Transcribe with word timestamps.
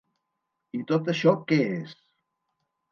I 0.79 0.81
tot 0.93 1.11
això 1.15 1.35
què 1.53 1.61
és? 1.77 1.97